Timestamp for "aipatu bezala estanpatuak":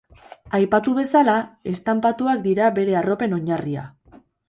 0.59-2.43